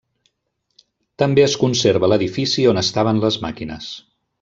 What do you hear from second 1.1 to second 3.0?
També es conserva l'edifici on